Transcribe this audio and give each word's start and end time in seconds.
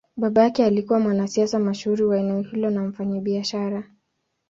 Baba 0.17 0.41
yake 0.43 0.65
alikuwa 0.65 0.99
mwanasiasa 0.99 1.59
mashuhuri 1.59 2.03
wa 2.03 2.19
eneo 2.19 2.41
hilo 2.41 2.69
na 2.69 2.83
mfanyabiashara. 2.83 3.83